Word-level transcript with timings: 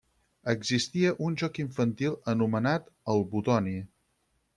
Existia 0.51 1.11
un 1.25 1.35
joc 1.41 1.59
infantil 1.63 2.15
anomenat 2.33 2.89
el 3.15 3.21
butoni. 3.35 3.75